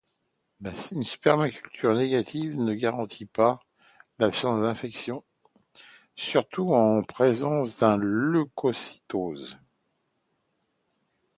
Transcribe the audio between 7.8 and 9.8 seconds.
d'une leucocytose.